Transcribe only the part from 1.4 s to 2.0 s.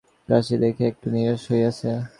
হইয়াছে।